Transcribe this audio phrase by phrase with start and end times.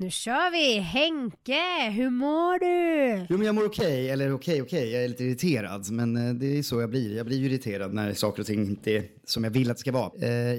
[0.00, 0.78] Nu kör vi!
[0.78, 3.26] Henke, hur mår du?
[3.30, 5.90] Jo men jag mår okej, eller okej okej, jag är lite irriterad.
[5.90, 7.16] Men eh, det är så jag blir.
[7.16, 9.80] Jag blir ju irriterad när saker och ting inte är som jag vill att det
[9.80, 10.10] ska vara.
[10.22, 10.54] Eh,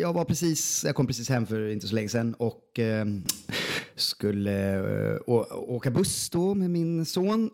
[0.00, 3.06] jag var precis, jag kom precis hem för inte så länge sedan och eh,
[3.94, 5.18] skulle
[5.48, 7.50] åka buss då med min son.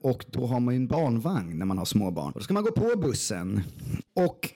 [0.00, 2.32] Och då har man ju en barnvagn när man har småbarn.
[2.32, 3.62] Och då ska man gå på bussen.
[4.14, 4.50] Och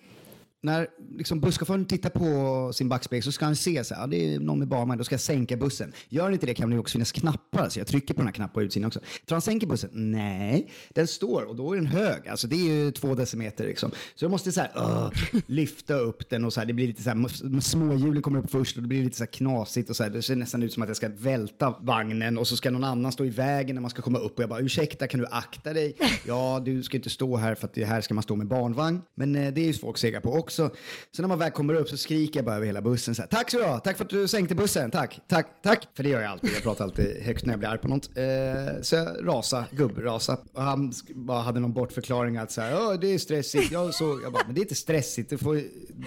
[0.62, 0.88] när
[1.18, 4.40] liksom busschauffören tittar på sin backspegel så ska han se så här, ja, det är
[4.40, 5.92] någon med barnvagn, då ska jag sänka bussen.
[6.08, 8.32] Gör han inte det kan det också finnas knappar, så jag trycker på den här
[8.34, 9.00] knappen på utsidan också.
[9.00, 9.90] Tror han sänker bussen?
[9.92, 12.28] Nej, den står och då är den hög.
[12.28, 13.90] Alltså det är ju två decimeter liksom.
[14.14, 15.12] Så jag måste så här, uh,
[15.46, 18.76] lyfta upp den och så här, det blir lite så här, småhjulen kommer upp först
[18.76, 20.82] och det blir lite så här knasigt och så här, det ser nästan ut som
[20.82, 23.90] att jag ska välta vagnen och så ska någon annan stå i vägen när man
[23.90, 25.96] ska komma upp och jag bara, ursäkta, kan du akta dig?
[26.26, 29.02] Ja, du ska inte stå här för att det här ska man stå med barnvagn.
[29.14, 30.49] Men eh, det är ju folk sega på också.
[30.50, 30.70] Så
[31.18, 33.50] när man väl kommer upp så skriker jag bara över hela bussen så här, tack
[33.50, 35.88] så du tack för att du sänkte bussen, tack, tack, tack.
[35.94, 38.10] För det gör jag alltid, jag pratar alltid högt när jag blir arg på något.
[38.16, 40.38] Eh, så jag rasa, gubbrasa.
[40.52, 43.72] Och han bara hade någon bortförklaring att så här, det är stressigt.
[43.72, 45.62] Jag, så, jag bara, men det är inte stressigt, du, får,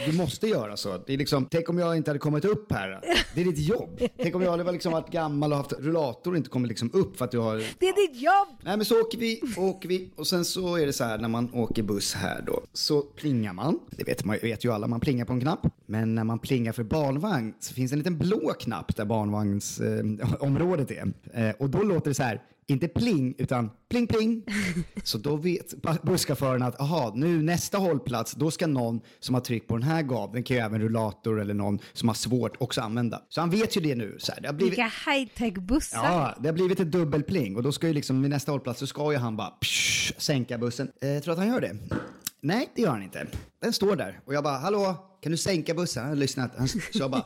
[0.05, 0.97] du måste göra så.
[0.97, 3.02] Det är liksom, tänk om jag inte hade kommit upp här.
[3.36, 4.02] Det är ditt jobb.
[4.17, 7.17] Tänk om jag hade liksom varit gammal och haft rullator och inte kommit liksom upp
[7.17, 7.55] för att du har...
[7.80, 8.47] Det är ditt jobb!
[8.61, 11.30] Nej men så åker vi, åker vi och sen så är det så här när
[11.30, 12.64] man åker buss här då.
[12.73, 15.67] Så plingar man, det vet, man, vet ju alla, man plingar på en knapp.
[15.86, 20.92] Men när man plingar för barnvagn så finns det en liten blå knapp där barnvagnsområdet
[20.92, 20.98] eh,
[21.34, 21.50] är.
[21.50, 24.44] Eh, och då låter det så här, inte pling utan pling pling.
[25.04, 29.67] Så då vet busschauffören att aha, nu nästa hållplats, då ska någon som har tryckt
[29.67, 33.22] på den här gaveln, kan ju även rullator eller någon som har svårt också använda.
[33.30, 34.16] Så han vet ju det nu.
[34.20, 34.72] Så här, det har blivit...
[34.72, 36.04] Vilka high-tech bussar.
[36.04, 38.88] Ja, det har blivit ett dubbelpling och då ska ju liksom vid nästa hållplats så
[38.88, 40.92] ska ju han bara psh, sänka bussen.
[41.02, 41.78] Eh, tror att han gör det?
[42.42, 43.28] Nej, det gör han inte.
[43.64, 46.03] Den står där och jag bara, hallå, kan du sänka bussen?
[46.03, 46.52] Han har lyssnat.
[46.58, 47.23] Han så bara,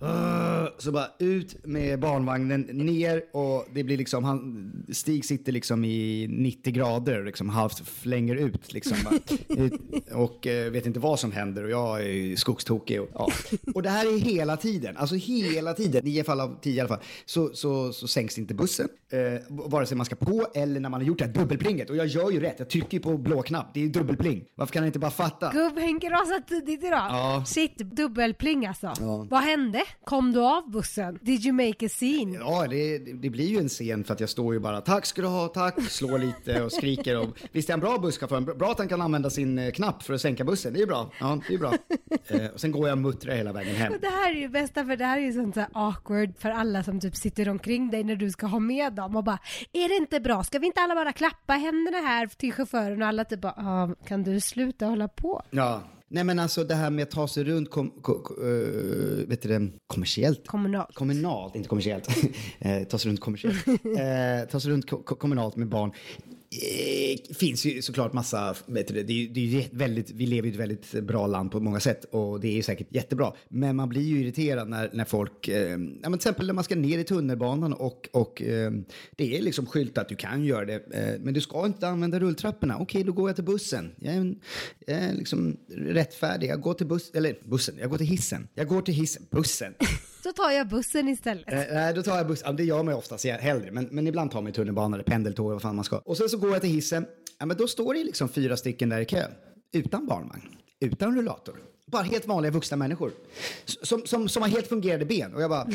[0.62, 5.84] uh, så bara ut med barnvagnen ner och det blir liksom, han, Stig sitter liksom
[5.84, 8.96] i 90 grader liksom halvt flänger ut liksom.
[9.04, 9.18] Bara,
[9.64, 9.72] ut,
[10.12, 13.00] och uh, vet inte vad som händer och jag är skogstokig.
[13.00, 13.28] Och, ja.
[13.74, 16.88] och det här är hela tiden, alltså hela tiden, nio fall av tio i alla
[16.88, 18.88] fall, så, så, så sänks inte bussen.
[19.14, 21.90] Uh, vare sig man ska på eller när man har gjort det här dubbelplinget.
[21.90, 24.44] Och jag gör ju rätt, jag trycker ju på blå knapp, det är ju dubbelpling.
[24.54, 25.52] Varför kan han inte bara fatta?
[25.60, 27.06] Gubb-Henke rasade tidigt idag.
[27.10, 27.44] Ja.
[27.46, 28.92] Shit, dubbelpling alltså.
[29.00, 29.26] Ja.
[29.30, 29.82] Vad hände?
[30.04, 31.18] Kom du av bussen?
[31.22, 32.38] Did you make a scene?
[32.38, 35.22] Ja, det, det blir ju en scen för att jag står ju bara tack ska
[35.22, 37.18] du ha, tack, slår lite och skriker.
[37.18, 38.40] Och, visst är han bra busschaufför?
[38.40, 40.86] Bra att han kan använda sin eh, knapp för att sänka bussen, det är ju
[40.86, 41.10] bra.
[41.20, 41.72] Ja, det är bra.
[42.26, 43.92] eh, och sen går jag och muttrar hela vägen hem.
[43.92, 46.38] Och det här är ju bästa för det här är ju sånt så här awkward
[46.38, 49.38] för alla som typ sitter omkring dig när du ska ha med dem och bara
[49.72, 50.44] är det inte bra?
[50.44, 53.94] Ska vi inte alla bara klappa händerna här till chauffören och alla typ bara ah,
[54.06, 55.42] kan du sluta hålla på?
[55.50, 55.82] Ja.
[56.12, 59.48] Nej men alltså det här med att ta sig runt kom, kom, uh, vet du
[59.48, 60.46] det, kommersiellt.
[60.46, 60.94] Kommunalt.
[60.94, 62.08] Kommunalt, inte kommersiellt.
[62.58, 63.66] eh, ta sig runt kommersiellt.
[63.68, 65.92] eh, ta sig runt ko kommunalt med barn.
[66.52, 70.26] Eh, finns ju såklart massa, vet du, det, det, är, det är ju väldigt, vi
[70.26, 73.32] lever i ett väldigt bra land på många sätt och det är säkert jättebra.
[73.48, 76.64] Men man blir ju irriterad när, när folk, eh, ja, men till exempel när man
[76.64, 78.72] ska ner i tunnelbanan och, och eh,
[79.16, 82.78] det är liksom skyltat, du kan göra det, eh, men du ska inte använda rulltrapporna.
[82.78, 83.92] Okej, då går jag till bussen.
[84.00, 84.40] Jag är, en,
[84.86, 86.48] jag är liksom rättfärdig.
[86.48, 88.48] Jag går till bussen, eller bussen, jag går till hissen.
[88.54, 89.74] Jag går till hissen, bussen.
[90.22, 91.52] Så tar jag bussen istället.
[91.52, 92.56] Eh, nej, då tar jag bussen.
[92.56, 95.62] Det gör man ju oftast hellre, men, men ibland tar man tunnelbana eller pendeltåg, vad
[95.62, 95.98] fan man ska.
[95.98, 97.06] Och sen så går jag till hissen.
[97.38, 99.24] Ja, men då står det liksom fyra stycken där i kö.
[99.72, 100.42] Utan barnvagn,
[100.80, 101.54] utan rullator.
[101.90, 103.12] Bara helt vanliga vuxna människor.
[103.64, 105.34] Som, som, som har helt fungerande ben.
[105.34, 105.68] Och jag bara,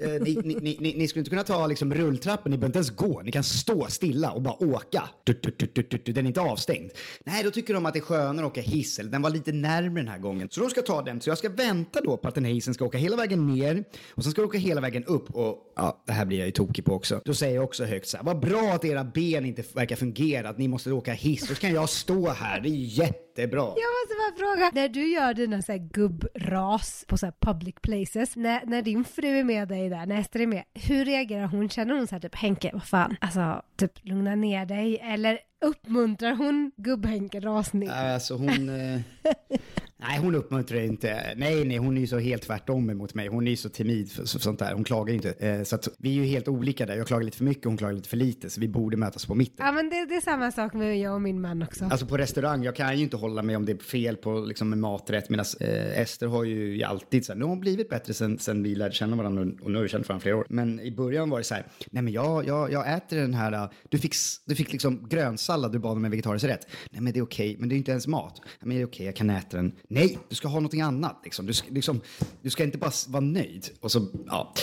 [0.00, 2.90] eh, ni, ni, ni, ni, skulle inte kunna ta liksom rulltrappen, ni behöver inte ens
[2.90, 3.22] gå.
[3.22, 5.08] Ni kan stå stilla och bara åka.
[5.24, 6.90] Du, du, du, den är inte avstängd.
[7.24, 8.96] Nej, då tycker de att det är skönare att åka hiss.
[8.96, 10.48] Den var lite närmre den här gången.
[10.50, 11.20] Så de ska ta den.
[11.20, 13.84] Så jag ska vänta då på att den här hissen ska åka hela vägen ner.
[14.14, 15.30] Och sen ska den åka hela vägen upp.
[15.30, 17.20] Och ja, det här blir jag ju tokig på också.
[17.24, 20.48] Då säger jag också högt så här, vad bra att era ben inte verkar fungera.
[20.48, 21.48] Att ni måste åka hiss.
[21.48, 22.60] Då kan jag stå här.
[22.60, 23.62] Det är jättebra.
[23.62, 28.66] Jag måste bara fråga, när du gör dina så gubbras på så public places, när,
[28.66, 31.68] när din fru är med dig där, när Ester är med, hur reagerar hon?
[31.68, 36.34] Känner hon så här typ Henke, vad fan, alltså typ lugna ner dig eller uppmuntrar
[36.34, 37.88] hon gubb-Henke rasning?
[37.88, 38.68] Alltså hon...
[38.68, 39.00] Eh...
[40.08, 41.34] Nej, hon uppmuntrar inte.
[41.36, 43.28] Nej, nej, hon är ju så helt tvärtom emot mig.
[43.28, 44.72] Hon är ju så timid för, sånt där.
[44.74, 45.30] Hon klagar ju inte.
[45.30, 46.96] Eh, så att vi är ju helt olika där.
[46.96, 48.50] Jag klagar lite för mycket, hon klagar lite för lite.
[48.50, 49.66] Så vi borde mötas på mitten.
[49.66, 51.84] Ja, men det, det är samma sak med jag och min man också.
[51.84, 54.72] Alltså på restaurang, jag kan ju inte hålla med om det är fel på liksom,
[54.72, 55.30] en maträtt.
[55.30, 58.62] Medan eh, Ester har ju alltid så här, nu har hon blivit bättre sen, sen
[58.62, 60.46] vi lärde känna varandra och nu har vi känt varandra flera år.
[60.48, 63.52] Men i början var det så här, nej men jag, jag, jag äter den här,
[63.52, 64.14] uh, du fick,
[64.44, 66.66] du fick liksom grönsallad, du bad om en vegetarisk rätt.
[66.90, 68.40] Nej men det är okej, men det är inte ens mat.
[68.40, 69.72] Nej, men det är okej, jag kan äta den.
[69.94, 71.20] Nej, du ska ha någonting annat.
[71.24, 71.46] Liksom.
[71.46, 72.00] Du, ska, liksom,
[72.42, 73.70] du ska inte bara vara nöjd.
[73.80, 74.54] Och, så, ja.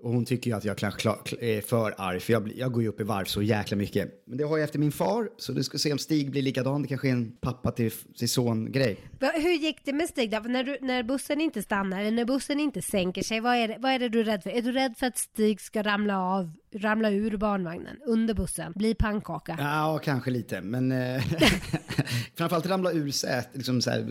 [0.00, 3.00] och hon tycker ju att jag är för arg, för jag, jag går ju upp
[3.00, 4.24] i varv så jäkla mycket.
[4.26, 6.82] Men det har jag efter min far, så du ska se om Stig blir likadan.
[6.82, 8.96] Det kanske är en pappa till, till son-grej.
[9.34, 10.38] Hur gick det med Stig då?
[10.38, 13.76] När, du, när bussen inte stannar, eller när bussen inte sänker sig, vad är, det,
[13.80, 14.50] vad är det du är rädd för?
[14.50, 18.94] Är du rädd för att Stig ska ramla av ramla ur barnvagnen under bussen, bli
[18.94, 19.56] pannkaka.
[19.60, 21.22] Ja, kanske lite, men eh,
[22.34, 24.06] framförallt ramla ur sätet, liksom så här,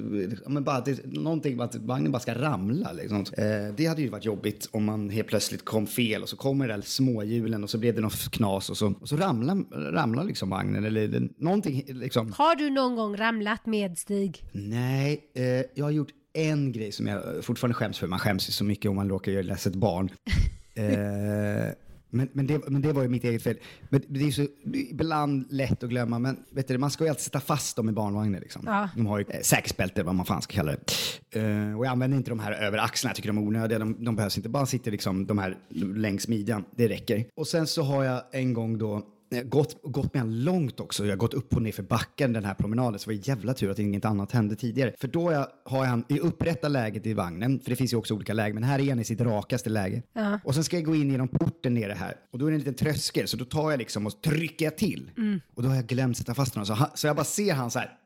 [0.50, 2.92] men bara det, någonting att vagnen bara ska ramla.
[2.92, 3.20] Liksom.
[3.20, 6.68] Eh, det hade ju varit jobbigt om man helt plötsligt kom fel och så kommer
[6.68, 10.24] det där småhjulen och så blev det något knas och så, och så ramlar, ramlar
[10.24, 12.32] liksom vagnen eller någonting liksom.
[12.32, 14.44] Har du någon gång ramlat med Stig?
[14.52, 15.44] Nej, eh,
[15.74, 18.08] jag har gjort en grej som jag fortfarande skäms för.
[18.08, 20.10] Man skäms ju så mycket om man råkar göra ledset barn.
[20.76, 21.74] eh,
[22.16, 23.58] men, men, det, men det var ju mitt eget fel.
[23.90, 24.46] Men det är så
[24.90, 27.92] ibland lätt att glömma, men vet du, man ska ju alltid sätta fast dem i
[27.92, 28.42] barnvagnen.
[28.42, 28.62] Liksom.
[28.66, 28.90] Ja.
[28.96, 31.40] De har ju eh, säkerhetsbälte, vad man fan ska kalla det.
[31.40, 33.80] Uh, och jag använder inte de här över axlarna, jag tycker de är onödiga.
[33.80, 35.58] De, de behövs inte, bara sitter liksom de här
[35.96, 36.66] längs midjan.
[36.76, 37.26] Det räcker.
[37.36, 41.06] Och sen så har jag en gång då gått, gått med han långt också.
[41.06, 43.00] Jag har gått upp och ner för backen den här promenaden.
[43.00, 44.94] Så det var jävla tur att inget annat hände tidigare.
[45.00, 48.14] För då jag, har han i upprätta läget i vagnen, för det finns ju också
[48.14, 50.02] olika lägen, men här är han i sitt rakaste läge.
[50.18, 50.36] Uh.
[50.44, 52.16] Och sen ska jag gå in genom porten nere här.
[52.32, 54.78] Och då är det en liten tröskel, så då tar jag liksom och trycker jag
[54.78, 55.12] till.
[55.18, 55.42] Mm.
[55.56, 56.66] Och då har jag glömt sätta fast honom.
[56.66, 57.98] Så, han, så jag bara ser han så här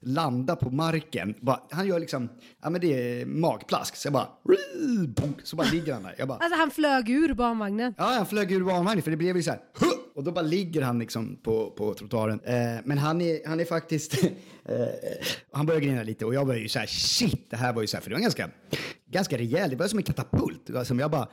[0.00, 1.34] landa på marken.
[1.40, 2.28] Bara, han gör liksom,
[2.62, 3.96] ja men det är magplask.
[3.96, 4.28] Så jag bara,
[5.42, 6.14] så bara ligger han där.
[6.18, 7.94] Jag bara, alltså han flög ur barnvagnen?
[7.98, 9.60] Ja, han flög ur barnvagnen för det blev ju så här,
[10.14, 12.40] och då bara ligger han liksom på, på trottoaren.
[12.44, 14.24] Eh, men han är, han är faktiskt,
[14.64, 14.86] eh,
[15.52, 17.86] han börjar grina lite och jag börjar ju så här, shit, det här var ju
[17.86, 18.50] så här, för det var ganska,
[19.10, 20.70] ganska rejält, det var som en katapult.
[20.70, 21.28] Alltså, jag bara,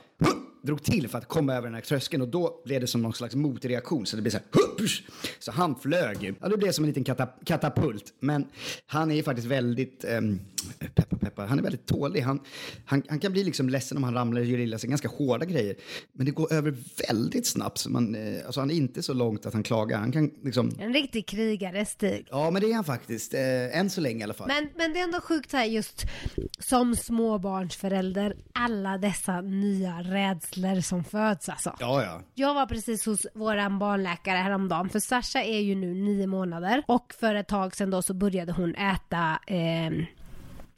[0.62, 3.12] drog till för att komma över den här tröskeln och då blev det som någon
[3.12, 4.06] slags motreaktion.
[4.06, 4.46] Så det blev så här,
[5.38, 6.34] så han flög ju.
[6.40, 8.04] Ja, det blev som en liten katap katapult.
[8.20, 8.46] Men
[8.86, 10.20] han är ju faktiskt väldigt, eh,
[11.38, 12.20] peppar, han är väldigt tålig.
[12.20, 12.40] Han,
[12.84, 15.44] han, han kan bli liksom ledsen om han ramlar och gör illa sig, ganska hårda
[15.44, 15.76] grejer.
[16.12, 16.76] Men det går över
[17.08, 17.78] väldigt snabbt.
[17.78, 19.98] Så man, eh, alltså han är inte så långt att han klagar.
[19.98, 20.70] Han kan liksom...
[20.78, 22.26] En riktig krigare, Stig.
[22.30, 23.34] Ja, men det är han faktiskt.
[23.34, 24.48] Eh, än så länge i alla fall.
[24.48, 26.06] Men, men det är ändå sjukt här just
[26.58, 31.74] som småbarnsförälder, alla dessa nya rädslor som föds alltså.
[31.80, 32.22] Ja, ja.
[32.34, 37.14] Jag var precis hos våran barnläkare häromdagen, för Sasha är ju nu nio månader och
[37.20, 39.90] för ett tag sedan då så började hon äta eh,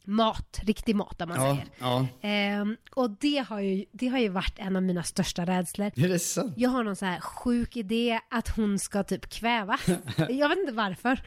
[0.04, 1.68] mat, riktig mat om man ja, säger.
[1.78, 2.06] Ja.
[2.20, 5.86] Ehm, och det har, ju, det har ju varit en av mina största rädslor.
[5.96, 6.54] Är det sant?
[6.56, 9.80] Jag har någon så här sjuk idé att hon ska typ kvävas.
[10.28, 11.22] jag vet inte varför.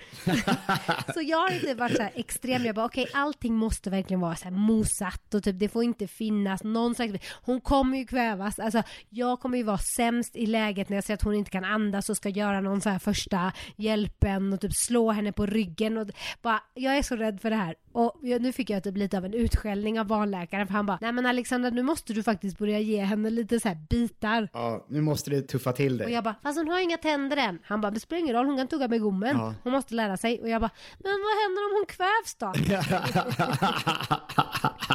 [1.13, 4.21] så jag har inte varit så här extrem, jag bara okej okay, allting måste verkligen
[4.21, 8.05] vara så här mosat och typ det får inte finnas någon slags, hon kommer ju
[8.05, 11.51] kvävas, alltså jag kommer ju vara sämst i läget när jag ser att hon inte
[11.51, 15.45] kan andas och ska göra någon så här första hjälpen och typ slå henne på
[15.45, 16.07] ryggen och
[16.41, 17.75] bara, jag är så rädd för det här.
[17.91, 21.11] Och nu fick jag typ lite av en utskällning av barnläkaren för han bara, nej
[21.11, 24.49] men Alexandra nu måste du faktiskt börja ge henne lite så bitar.
[24.53, 26.05] Ja, nu måste du tuffa till dig.
[26.05, 27.59] Och jag bara, fast hon har inga tänder än.
[27.63, 29.37] Han bara, det spelar ingen roll, hon kan tugga med gommen.
[29.37, 29.53] Ja.
[29.63, 30.41] Hon måste lära sig.
[30.41, 32.53] Och jag bara, men vad händer om hon kvävs då?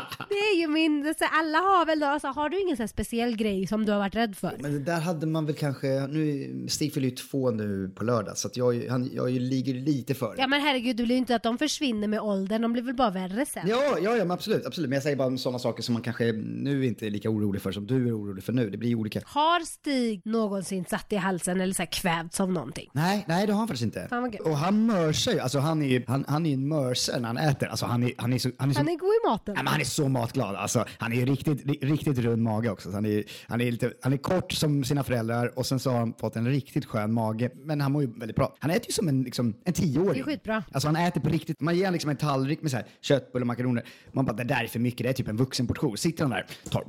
[0.28, 3.36] det är ju min, så alla har väl då, alltså, har du ingen så speciell
[3.36, 4.56] grej som du har varit rädd för?
[4.58, 8.38] Men det där hade man väl kanske, nu, Stig fyller ju två nu på lördag
[8.38, 11.34] så att jag, han, jag ligger lite för Ja men herregud, det blir ju inte
[11.34, 13.62] att de försvinner med åldern, de blir väl bara värre sen?
[13.69, 14.90] Ja, ja, ja men absolut, absolut.
[14.90, 17.62] Men jag säger bara om sådana saker som man kanske nu inte är lika orolig
[17.62, 18.70] för som du är orolig för nu.
[18.70, 19.20] Det blir olika.
[19.26, 22.91] Har Stig någonsin satt i halsen eller så här kvävts av någonting?
[22.93, 24.06] Nej, nej det har han faktiskt inte.
[24.08, 27.26] Fan och han mörsar ju, alltså han är ju, han, han är en mörser när
[27.26, 27.67] han äter.
[27.67, 29.55] Alltså han är, han är så, han är, så, han är god i maten.
[29.56, 30.56] Ja, men han är så matglad.
[30.56, 32.91] Alltså, han är ju riktigt, riktigt rund mage också.
[32.91, 35.98] han, är, han, är lite, han är kort som sina föräldrar och sen så har
[35.98, 37.51] han fått en riktigt skön mage.
[37.55, 38.56] Men han mår ju väldigt bra.
[38.58, 40.13] Han äter ju som en, liksom, en tioåring.
[40.13, 40.65] Det är skitbra.
[40.72, 41.60] Alltså han äter på riktigt.
[41.60, 43.84] Man ger honom liksom en tallrik med så här, köttbullar och makaroner.
[44.13, 45.05] Man bara, det där är för mycket.
[45.05, 45.96] Det är typ en vuxenportion.
[45.96, 46.84] Sitter han där, tar,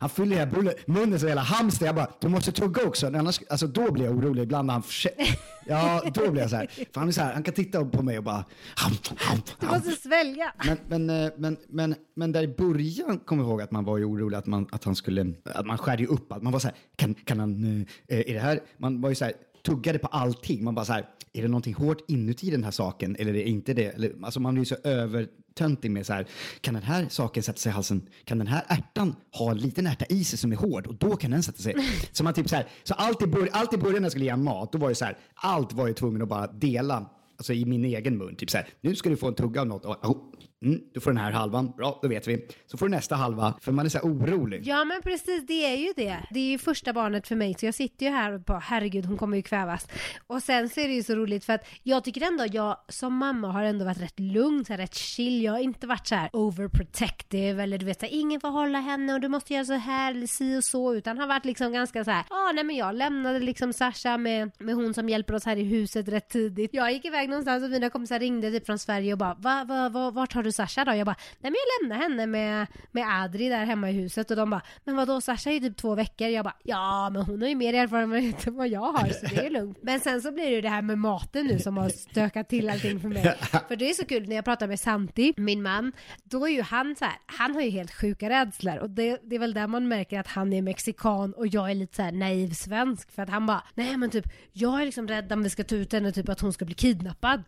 [0.00, 1.86] han fyller hela bullen, munnen som jävla hamster.
[1.86, 3.06] Jag bara, du måste tugga också.
[3.06, 4.42] Annars, alltså, då blir jag orolig.
[4.42, 4.82] Ibland när han
[5.66, 6.66] Ja, då blir jag så här.
[6.66, 8.44] För han är så här, han kan titta på mig och bara...
[8.74, 10.52] Ham, ham, du måste svälja.
[10.64, 11.56] Men, men, eh, men,
[11.88, 14.68] men, men där i början kom jag ihåg att man var ju orolig att, man,
[14.72, 15.32] att han skulle...
[15.44, 16.32] Att man skärde upp.
[16.32, 16.42] allt.
[16.42, 17.64] man var så här, kan, kan han...
[18.08, 18.60] Eh, är det här...
[18.78, 19.34] Man var ju så här,
[19.66, 20.64] tuggade på allting.
[20.64, 23.48] Man bara så här, är det någonting hårt inuti den här saken eller är det
[23.48, 23.86] inte det?
[23.86, 26.26] Eller, alltså man blir så övertöntig med så här,
[26.60, 28.08] kan den här saken sätta sig i halsen?
[28.24, 31.16] Kan den här ärtan ha en liten ärta i sig som är hård och då
[31.16, 31.74] kan den sätta sig?
[32.12, 34.24] Så man typ så här, så allt i, bör, allt i början när jag skulle
[34.24, 37.52] ge mat, då var det så här, allt var ju tvungen att bara dela, alltså
[37.52, 39.84] i min egen mun, typ så här, nu ska du få en tugga av något.
[39.84, 40.33] Och, oh,
[40.64, 42.48] mm, du får den här halvan, bra, då vet vi.
[42.66, 44.62] Så får du nästa halva, för man är så här orolig.
[44.64, 46.18] Ja men precis, det är ju det.
[46.30, 49.04] Det är ju första barnet för mig så jag sitter ju här och bara herregud
[49.06, 49.88] hon kommer ju kvävas.
[50.26, 53.16] Och sen så är det ju så roligt för att jag tycker ändå jag som
[53.16, 55.42] mamma har ändå varit rätt lugn, så här, rätt chill.
[55.42, 58.80] Jag har inte varit så här overprotective eller du vet så här, ingen får hålla
[58.80, 61.72] henne och du måste göra så här eller si och så utan har varit liksom
[61.72, 65.08] ganska så här, ja ah, nej men jag lämnade liksom Sasha med, med hon som
[65.08, 66.70] hjälper oss här i huset rätt tidigt.
[66.74, 69.88] Jag gick iväg någonstans och mina kompisar ringde typ från Sverige och bara va, va,
[69.88, 70.94] va, vart har du Sasha då?
[70.94, 74.36] Jag bara nej men jag lämnar henne med, med Adri där hemma i huset och
[74.36, 76.28] de bara men vadå Sasha är ju typ två veckor.
[76.28, 79.46] Jag bara ja men hon har ju mer erfarenhet än vad jag har så det
[79.46, 79.78] är lugnt.
[79.82, 82.70] Men sen så blir det ju det här med maten nu som har stökat till
[82.70, 83.36] allting för mig.
[83.68, 85.92] För det är så kul när jag pratar med Santi, min man,
[86.24, 89.34] då är ju han så här, han har ju helt sjuka rädslor och det, det
[89.34, 92.12] är väl där man märker att han är mexikan och jag är lite så här
[92.12, 95.50] naiv svensk för att han bara nej men typ jag är liksom rädd om vi
[95.50, 97.42] ska ta ut henne typ att hon ska bli kidnappad.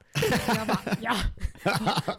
[0.47, 1.15] Så jag bara ja,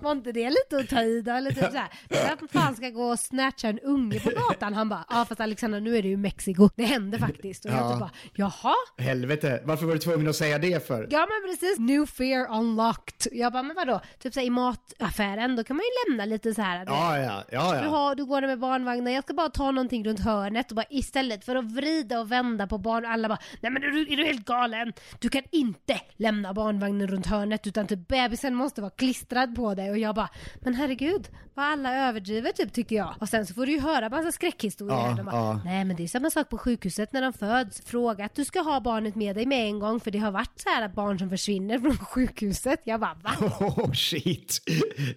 [0.01, 1.31] var inte det lite att ta i då?
[1.31, 4.73] Eller typ så här, vem fan ska gå och snatcha en unge på gatan?
[4.73, 7.65] Han bara ja fast Alexandra nu är det ju Mexiko, det händer faktiskt.
[7.65, 7.91] Och jag Ja.
[7.91, 8.73] typ bara jaha?
[8.97, 11.07] Helvete, varför var du tvungen att säga det för?
[11.11, 13.27] Ja men precis, new fear unlocked.
[13.31, 14.01] Jag bara men vadå?
[14.19, 16.79] Typ så här, i mataffären då kan man ju lämna lite så här.
[16.79, 17.89] du vet, Ja, ja, ja, du, ja.
[17.89, 20.85] har, du går där med barnvagnen, jag ska bara ta någonting runt hörnet och bara
[20.89, 24.17] istället för att vrida och vända på barn, alla bara nej men är du, är
[24.17, 24.93] du helt galen?
[25.19, 29.89] Du kan inte lämna barnvagnen runt hörnet utan typ bebisen måste vara klistrad på dig
[29.91, 30.29] och jag bara
[30.67, 33.15] men herregud vad alla överdriver typ tycker jag.
[33.19, 34.97] Och sen så får du ju höra massa skräckhistorier.
[34.97, 35.17] Ja, här.
[35.17, 35.61] De bara, ja.
[35.65, 37.81] Nej men det är samma sak på sjukhuset när de föds.
[37.81, 40.59] Fråga att du ska ha barnet med dig med en gång för det har varit
[40.59, 42.81] så här att barn som försvinner från sjukhuset.
[42.83, 43.31] Jag bara va?
[43.59, 44.61] Oh shit,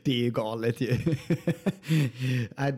[0.02, 0.96] det är ju galet ju.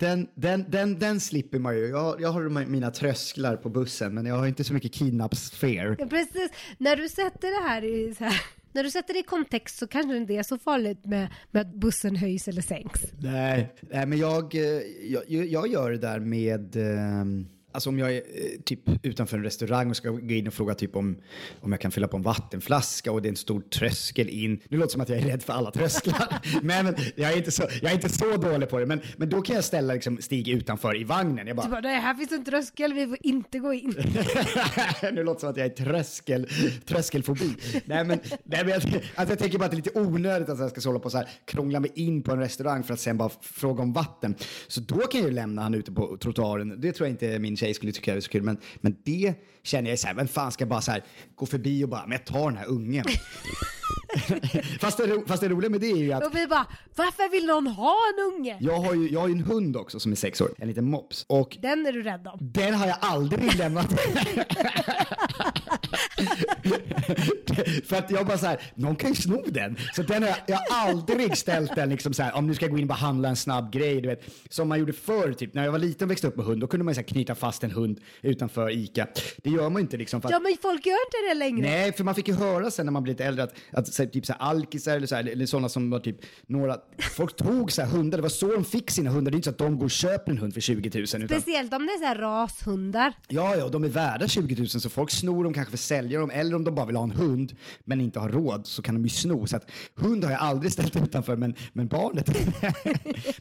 [0.00, 1.88] Den, den, den, den slipper man ju.
[1.88, 5.96] Jag, jag har mina trösklar på bussen men jag har inte så mycket kidnaps-fear.
[5.98, 6.50] Ja, precis.
[6.78, 8.40] När du sätter det här i så här,
[8.72, 11.62] när du sätter det i kontext så kanske det inte är så farligt med, med
[11.62, 13.00] att bussen höjs eller sänks.
[13.20, 16.76] Nej, nej men jag, eh, jag, jag gör det där med...
[16.76, 20.54] ehm, Alltså om jag är eh, typ utanför en restaurang och ska gå in och
[20.54, 21.16] fråga typ om,
[21.60, 24.60] om jag kan fylla på en vattenflaska och det är en stor tröskel in.
[24.68, 26.40] Nu låter det som att jag är rädd för alla trösklar.
[26.62, 28.86] men jag, är inte så, jag är inte så dålig på det.
[28.86, 31.46] Men, men då kan jag ställa liksom, Stig utanför i vagnen.
[31.46, 33.94] Jag bara, Du bara, nej här finns en tröskel, vi får inte gå in.
[35.12, 36.48] nu låter det som att jag är tröskel,
[36.84, 37.54] tröskelfobi.
[37.84, 40.58] nej, men, nej, men jag, alltså jag tänker bara att det är lite onödigt att
[40.58, 43.16] jag ska hålla på så här, krångla mig in på en restaurang för att sen
[43.16, 44.34] bara fråga om vatten.
[44.68, 46.80] Så då kan jag ju lämna han ute på trottoaren.
[46.80, 48.42] Det tror jag inte min tjej skulle tycka är så kul.
[48.42, 51.02] Men, men det känner jag så här, vem fan ska bara så här,
[51.34, 53.04] gå förbi och bara, men jag tar den här ungen.
[54.80, 56.66] fast, det, ro- fast det roliga med det är ju att Och vi bara,
[56.96, 58.56] varför vill någon ha en unge?
[58.60, 60.84] jag har ju jag har ju en hund också som är sex år, en liten
[60.90, 61.24] mops.
[61.28, 62.38] Och Den är du rädd om.
[62.40, 63.86] den har jag aldrig lämnat.
[67.86, 69.76] För att jag bara så här, någon kan ju sno den.
[69.94, 72.64] Så den har jag, jag har aldrig ställt den liksom så här, om nu ska
[72.64, 74.22] jag gå in och bara handla en snabb grej, du vet.
[74.50, 76.66] Som man gjorde förr, typ när jag var liten och växte upp med hund, då
[76.66, 79.06] kunde man så här knyta fast en hund utanför ICA.
[79.36, 80.20] Det gör man inte liksom.
[80.24, 81.70] Ja men folk gör inte det längre.
[81.70, 84.02] Nej, för man fick ju höra sen när man blev lite äldre att, att så
[84.02, 86.16] här, typ så här, alkisar eller, så här, eller sådana som var typ
[86.46, 86.76] några,
[87.16, 89.30] folk tog så här hundar, det var så de fick sina hundar.
[89.30, 91.04] Det är inte så att de går och köper en hund för 20 000.
[91.04, 93.12] Utan, Speciellt om det är så här rashundar.
[93.28, 95.80] Ja, ja, och de är värda 20 000 så folk snor dem kanske för att
[95.80, 98.82] sälja dem eller om de bara vill ha en hund men inte har råd så
[98.82, 99.46] kan de ju sno.
[99.46, 102.30] Så att hund har jag aldrig ställt utanför men, men barnet.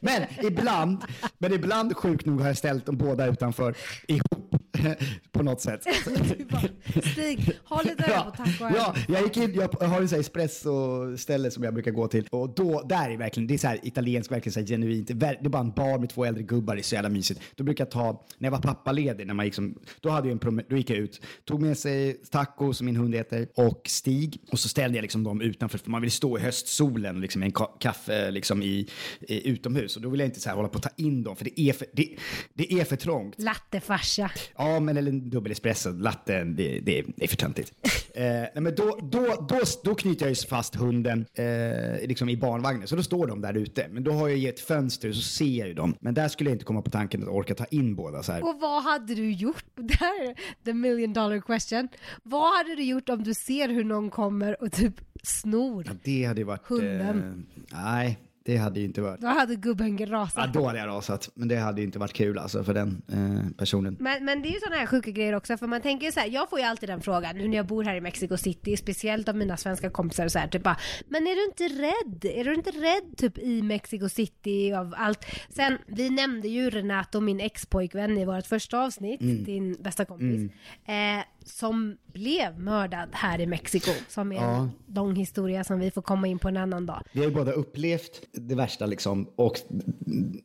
[0.00, 1.04] men ibland,
[1.38, 3.74] men ibland sjukt nog har jag ställt dem båda utanför
[4.08, 4.56] ihop
[5.32, 5.82] på något sätt.
[7.12, 11.64] Stig, ha lite öga på taco ja, jag gick in, jag har en espresso-ställe som
[11.64, 14.52] jag brukar gå till och då, där är verkligen, det är så här italienskt, verkligen
[14.52, 15.10] så här genuint.
[15.14, 17.40] Det är bara en bar med två äldre gubbar, det är så jävla mysigt.
[17.54, 20.46] Då brukar jag ta, när jag var pappaledig, när man gick som, då hade jag
[20.46, 24.40] en då gick jag ut, tog med sig Taco, som min hund heter, och Stig
[24.50, 27.46] och så ställde jag liksom dem utanför, för man vill stå i höstsolen liksom med
[27.46, 28.88] en ka- kaffe liksom i,
[29.20, 31.36] i utomhus och då vill jag inte så här hålla på att ta in dem,
[31.36, 32.16] för det är för, det,
[32.54, 33.34] det är för trångt.
[33.92, 34.30] Lattefarsa.
[34.56, 37.72] Ja, men eller en dubbel espresso, latte, det, det, det är för töntigt.
[38.14, 42.36] eh, nej, men då, då, då, då knyter jag ju fast hunden eh, liksom i
[42.36, 43.86] barnvagnen, så då står de där ute.
[43.90, 45.94] Men då har jag ju ett fönster så ser jag ju dem.
[46.00, 48.42] Men där skulle jag inte komma på tanken att orka ta in båda så här.
[48.42, 49.64] Och vad hade du gjort?
[49.74, 51.88] Där är the million dollar question.
[52.22, 55.84] Vad hade du gjort om du ser hur någon kommer och typ snor?
[55.86, 56.66] Ja, det hade varit...
[56.66, 57.46] Hunden.
[57.56, 59.20] Eh, nej, det hade ju inte varit...
[59.20, 60.52] Då hade gubben Ja, rasat.
[60.52, 61.30] då hade jag rasat.
[61.34, 63.96] Men det hade ju inte varit kul alltså för den eh, personen.
[64.00, 66.20] Men, men det är ju sådana här sjuka grejer också, för man tänker ju så
[66.20, 68.76] här, jag får ju alltid den frågan nu när jag bor här i Mexico City,
[68.76, 70.76] speciellt av mina svenska kompisar så här, typ bara,
[71.08, 72.24] men är du inte rädd?
[72.40, 75.26] Är du inte rädd typ i Mexico City av allt?
[75.48, 80.50] Sen, vi nämnde ju Renato, min ex-pojkvän i vårt första avsnitt, din bästa kompis.
[80.86, 83.90] Eh, som blev mördad här i Mexiko.
[84.08, 84.56] Som är Ja.
[84.56, 87.02] en lång historia som vi får komma in på en annan dag.
[87.12, 89.26] Vi har ju båda upplevt det värsta liksom.
[89.36, 89.56] Och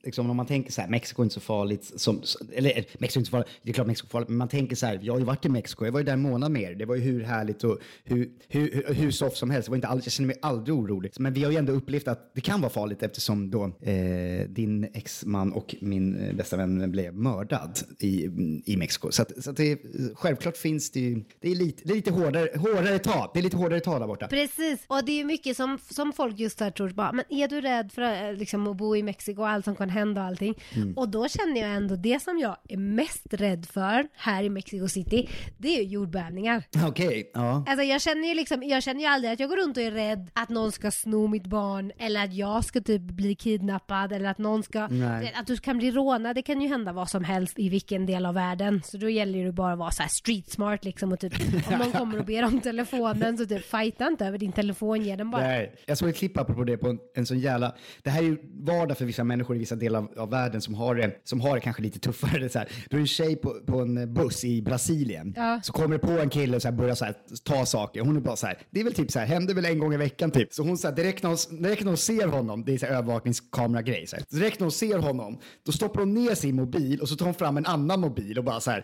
[0.04, 1.92] liksom om man tänker så här, Mexiko är inte så farligt.
[1.96, 2.22] Som,
[2.54, 4.30] eller eh, Mexiko är inte så farligt, det är klart Mexiko är farligt.
[4.30, 6.14] Men man tänker så här, jag har ju varit i Mexiko, jag var ju där
[6.14, 6.76] en månad mer.
[6.76, 9.66] Det var ju hur härligt och hur, hur, hur, hur soft som helst.
[9.68, 11.12] Det var inte all, jag känner mig aldrig orolig.
[11.20, 14.84] Men vi har ju ändå upplevt att det kan vara farligt eftersom då eh, din
[14.94, 18.24] exman och min eh, bästa vän blev mördad i,
[18.66, 19.12] i Mexiko.
[19.12, 19.80] Så, att, så att det,
[20.16, 23.32] självklart finns det ju, det är lite, lite hårdare, hårdare tag.
[23.34, 24.28] Det är lite hårdare tag där borta.
[24.28, 27.62] Precis, och det är mycket som, som folk just här tror, bara, men är du
[27.62, 30.56] rädd för eh, liksom, att bo i Mexiko och allt som kan hända och allting?
[30.96, 34.88] Och då känner jag ändå det som jag är mest rädd för här i Mexico
[34.88, 36.64] City, det är ju jordbävningar.
[36.88, 37.64] Okej, ja.
[37.68, 39.92] Alltså jag känner ju liksom, jag känner ju aldrig att jag går runt och är
[39.92, 44.30] rädd att någon ska sno mitt barn eller att jag ska typ bli kidnappad eller
[44.30, 45.34] att någon ska, Nej.
[45.36, 48.26] att du kan bli rånad, det kan ju hända vad som helst i vilken del
[48.26, 48.82] av världen.
[48.86, 51.34] Så då gäller det ju bara att vara så här street smart liksom och typ
[51.68, 55.16] om någon kommer och ber om telefonen så typ fighta inte över din telefon, ge
[55.16, 55.42] den bara.
[55.42, 57.76] Nej, jag såg ett klipp apropå det på en, en sån jävla...
[58.04, 60.74] Det här är ju vardag för vissa människor i vissa delar av, av världen som
[60.74, 62.40] har, det, som har det kanske lite tuffare.
[62.40, 65.34] Det är så här, då är det en tjej på, på en buss i Brasilien.
[65.38, 65.60] Ja.
[65.64, 68.02] Så kommer det på en kille och så här börjar så här, ta saker.
[68.02, 69.94] Hon är bara så här, det är väl typ så här, händer väl en gång
[69.94, 70.54] i veckan typ.
[70.54, 72.86] Så hon så här, direkt när hon, direkt när hon ser honom, det är så
[72.86, 74.08] här övervakningskamera-grej.
[74.08, 77.16] Så här, direkt när hon ser honom, då stoppar hon ner sin mobil och så
[77.16, 78.84] tar hon fram en annan mobil och bara så Här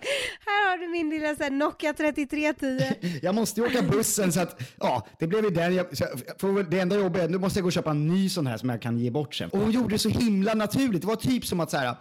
[0.74, 3.20] har du min lilla så här, Nokia 3310.
[3.22, 5.76] jag måste ju åka bussen så att, ja, det blev ju den.
[5.76, 8.30] Jag, jag får det enda jobbiga är, nu måste jag gå och köpa en ny
[8.30, 9.50] sån här som jag kan ge bort sen.
[9.50, 11.02] Och hon gjorde det så himla naturligt.
[11.02, 11.96] Det var typ som att så här,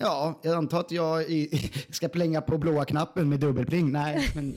[0.00, 3.92] ja, jag antar att jag i, ska plänga på blåa knappen med dubbelpling.
[3.92, 4.56] Nej, men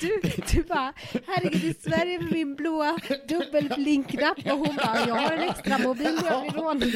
[0.00, 0.20] Du,
[0.52, 0.92] du bara,
[1.26, 6.18] herregud i Sverige med min blåa dubbelblinkknapp och hon bara, jag har en extra mobil
[6.24, 6.92] jag blir rånad.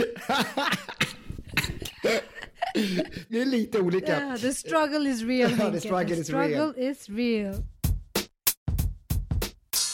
[3.29, 4.07] Det är lite olika.
[4.07, 5.51] Yeah, the struggle is real.
[5.59, 6.75] Ja, the struggle the is struggle real.
[6.79, 7.55] is real.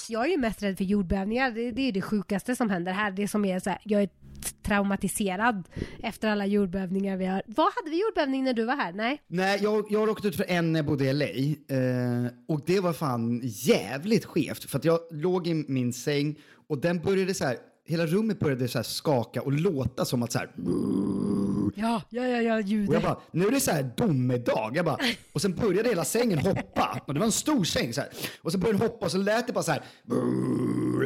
[0.09, 1.51] Jag är ju mest rädd för jordbävningar.
[1.51, 3.11] Det, det är det sjukaste som händer här.
[3.11, 4.09] Det som är så här, jag är
[4.63, 5.69] traumatiserad
[6.03, 7.43] efter alla jordbävningar vi har.
[7.47, 8.93] Vad hade vi jordbävning när du var här?
[8.93, 9.23] Nej?
[9.27, 11.27] Nej, jag, jag råkat ut för en när jag bodde i LA.
[11.27, 14.71] Eh, och det var fan jävligt skevt.
[14.71, 17.57] För att jag låg i min säng och den började så här,
[17.87, 20.51] hela rummet började så skaka och låta som att så här,
[21.79, 22.93] Ja, ja, ja, ja, Och ljudet.
[22.95, 24.73] jag bara, nu är det så här domedag.
[24.77, 24.99] Jag bara,
[25.33, 27.01] och sen började hela sängen hoppa.
[27.07, 28.11] Och det var en stor säng så här.
[28.43, 29.83] Och så började den hoppa och så lät det bara så här.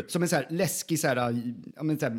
[0.08, 1.16] Som en så här läskig så här,
[1.76, 2.18] ja, men så här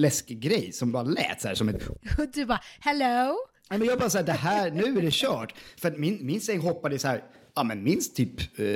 [0.00, 1.88] läskig grej som bara lät så här som ett...
[2.18, 3.36] Och du bara, hello?
[3.70, 5.54] Nej, men jag bara så här, det här, nu är det kört.
[5.76, 8.66] För att min, min säng hoppade så här, ja men minst typ, eh,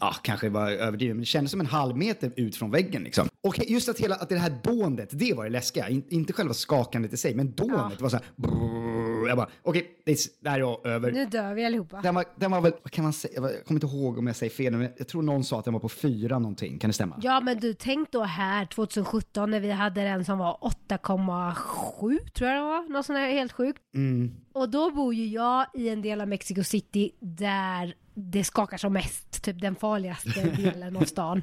[0.00, 3.28] ja kanske var överdrivet, men det kändes som en halv meter ut från väggen liksom.
[3.42, 5.88] Och just att hela, att det här dånet, det var det läskiga.
[5.88, 9.90] In, inte själva skakandet i sig, men dånet var så här, brrr, jag bara, okej,
[10.04, 11.12] är- det här är över.
[11.12, 12.00] Nu dör vi allihopa.
[12.02, 14.26] Den var, den var väl, vad kan man säga, jag jag kommer inte ihåg om
[14.26, 16.88] jag säger fel, men jag tror någon sa att den var på fyra någonting, kan
[16.90, 17.18] det stämma?
[17.22, 20.58] Ja men du, tänk då här 2017 när vi hade den som var
[20.88, 22.88] 8,7 tror jag det var.
[22.92, 23.82] Något sånt här helt sjukt.
[24.54, 28.92] Och då bor ju jag i en del av Mexico City där det skakar som
[28.92, 31.42] mest, typ den farligaste delen av stan.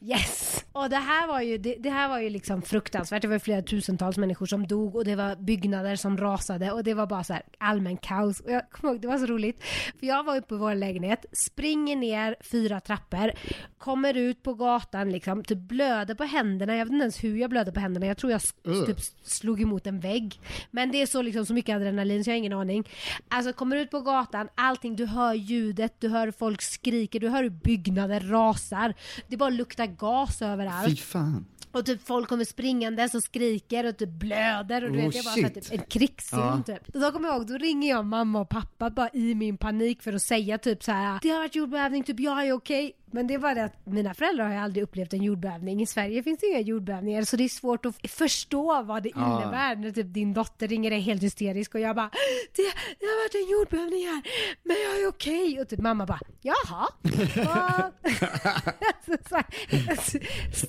[0.00, 0.64] Yes!
[0.72, 3.22] Och det här var ju, det, det här var ju liksom fruktansvärt.
[3.22, 6.94] Det var flera tusentals människor som dog och det var byggnader som rasade och det
[6.94, 8.40] var bara så här allmän kaos.
[8.40, 9.64] Och jag kommer ihåg, det var så roligt.
[10.00, 13.32] För jag var uppe i vår lägenhet, springer ner fyra trappor,
[13.78, 16.76] kommer ut på gatan liksom, typ blöder på händerna.
[16.76, 18.06] Jag vet inte ens hur jag blöder på händerna.
[18.06, 18.86] Jag tror jag Ugh.
[18.86, 20.40] typ slog emot en vägg.
[20.70, 22.88] Men det är så liksom så mycket adrenalin så har ingen aning.
[23.28, 27.42] Alltså kommer ut på gatan, allting, du hör ljudet, du hör folk skriker, du hör
[27.42, 28.94] hur byggnader rasar.
[29.28, 31.00] Det bara luktar gas Fy överallt.
[31.00, 31.46] fan.
[31.72, 35.24] Och typ folk kommer springandes och skriker och typ blöder och du Oh, vet, är
[35.24, 35.54] bara shit.
[35.54, 36.62] typ en krigszon Ja.
[36.66, 36.94] typ.
[36.94, 40.02] Och då kommer jag ihåg, då ringer jag mamma och pappa bara i min panik
[40.02, 42.92] för att säga typ så här: det har varit jordbävning, typ jag är okej.
[43.14, 45.82] Men det är bara det att mina föräldrar har ju aldrig upplevt en jordbävning.
[45.82, 49.42] I Sverige finns det inga jordbävningar så det är svårt att förstå vad det Ja.
[49.42, 52.10] innebär när typ din dotter ringer dig helt hysterisk och jag bara
[52.56, 52.62] det,
[53.00, 54.22] det har varit en jordbävning här
[54.62, 55.60] men jag är okej.
[55.60, 56.88] Och typ mamma bara jaha.
[57.36, 57.92] vad?"
[59.90, 60.18] alltså,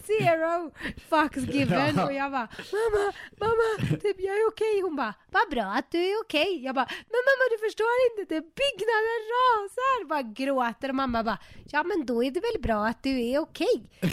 [0.08, 0.71] zero
[1.10, 2.05] fucks given Ja.
[2.05, 4.81] och jag bara mamma, mamma, typ jag är okej.
[4.81, 6.63] Hon bara vad bra att du är okej.
[6.65, 10.05] Jag bara men mamma du förstår inte, det byggnaden rasar.
[10.05, 11.38] Bara gråter och mamma bara
[11.71, 13.84] ja men då är det väl bra att du är okej.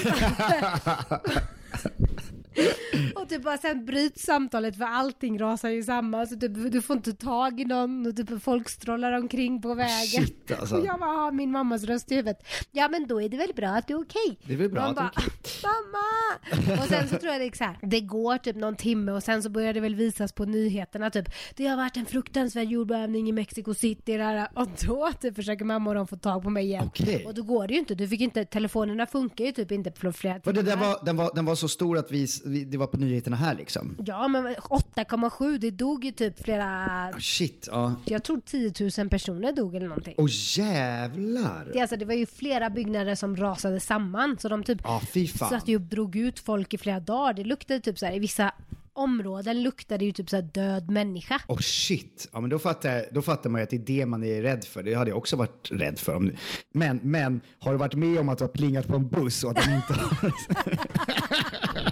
[3.14, 6.96] och typ bara sen bryts samtalet för allting rasar ju samman så typ, du får
[6.96, 10.26] inte tag i någon och typ folk strålar omkring på vägen.
[10.26, 10.76] Shit, alltså.
[10.76, 12.46] Och jag bara har min mammas röst i huvudet.
[12.70, 14.38] Ja men då är det väl bra att du är okej.
[14.44, 15.12] Det är väl bra att du är bara,
[15.62, 16.82] Mamma!
[16.82, 19.22] Och sen så tror jag det är så här, det går typ någon timme och
[19.22, 23.28] sen så börjar det väl visas på nyheterna typ, det har varit en fruktansvärd jordbävning
[23.28, 26.64] i Mexico City där, och då typ försöker mamma och de få tag på mig
[26.64, 26.86] igen.
[26.86, 27.24] Okej.
[27.26, 30.12] Och då går det ju inte, du fick inte, telefonerna funkar ju typ inte på
[30.12, 30.62] flera timmar.
[30.62, 33.55] där var, den, var, den var så stor att vi, det var på nyheterna här
[33.55, 33.96] liksom.
[34.07, 37.94] Ja men 8,7, det dog ju typ flera, Oh, shit, ja.
[38.05, 40.14] jag tror 10 000 personer dog eller någonting.
[40.18, 40.28] Åh
[40.59, 41.68] jävlar!
[41.72, 45.28] Det, alltså, det var ju flera byggnader som rasade samman så de typ Ja, fy
[45.28, 45.48] fan.
[45.50, 47.33] satt ju och drog ut folk i flera dagar.
[47.35, 48.52] Det luktade typ så här, i vissa
[48.94, 51.40] områden luktade ju typ så död människa.
[51.46, 54.24] Åh shit, ja men då fattar, då fattar man ju att det är det man
[54.24, 54.83] är rädd för.
[54.83, 56.16] Det hade jag också varit rädd för.
[56.16, 56.31] Om,
[56.72, 59.50] men, men har du varit med om att du har plingat på en buss och
[59.50, 60.33] att den inte har...